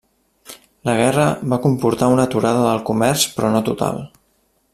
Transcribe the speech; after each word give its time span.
La 0.89 0.95
guerra 0.99 1.25
va 1.53 1.59
comportar 1.67 2.09
una 2.15 2.27
aturada 2.31 2.65
del 2.71 2.83
comerç 2.91 3.29
però 3.37 3.53
no 3.59 3.63
total. 3.73 4.03